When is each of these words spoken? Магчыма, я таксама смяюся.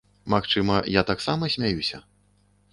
Магчыма, 0.33 0.77
я 0.99 1.05
таксама 1.11 1.53
смяюся. 1.59 2.03